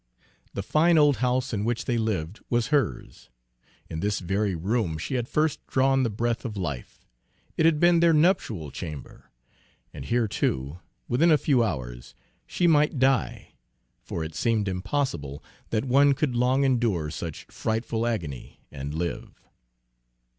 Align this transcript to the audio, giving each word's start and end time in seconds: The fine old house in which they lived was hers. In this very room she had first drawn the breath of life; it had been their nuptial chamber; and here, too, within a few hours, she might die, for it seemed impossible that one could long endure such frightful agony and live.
The 0.55 0.63
fine 0.63 0.97
old 0.97 1.17
house 1.17 1.53
in 1.53 1.63
which 1.63 1.85
they 1.85 1.99
lived 1.99 2.39
was 2.49 2.69
hers. 2.69 3.29
In 3.87 3.99
this 3.99 4.17
very 4.17 4.55
room 4.55 4.97
she 4.97 5.13
had 5.13 5.29
first 5.29 5.59
drawn 5.67 6.01
the 6.01 6.09
breath 6.09 6.43
of 6.43 6.57
life; 6.57 7.05
it 7.55 7.67
had 7.67 7.79
been 7.79 7.99
their 7.99 8.11
nuptial 8.11 8.71
chamber; 8.71 9.29
and 9.93 10.03
here, 10.03 10.27
too, 10.27 10.79
within 11.07 11.29
a 11.29 11.37
few 11.37 11.63
hours, 11.63 12.15
she 12.47 12.65
might 12.65 12.97
die, 12.97 13.53
for 14.01 14.23
it 14.23 14.33
seemed 14.33 14.67
impossible 14.67 15.43
that 15.69 15.85
one 15.85 16.13
could 16.15 16.35
long 16.35 16.63
endure 16.63 17.11
such 17.11 17.45
frightful 17.51 18.07
agony 18.07 18.59
and 18.71 18.95
live. 18.95 19.39